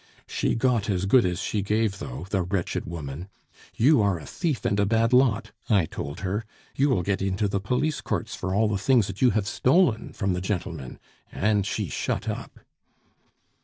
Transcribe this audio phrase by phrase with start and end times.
[0.25, 3.29] She got as good as she gave, though, the wretched woman.
[3.75, 6.43] 'You are a thief and a bad lot,' I told her;
[6.75, 10.11] 'you will get into the police courts for all the things that you have stolen
[10.13, 10.97] from the gentlemen,'
[11.31, 12.61] and she shut up."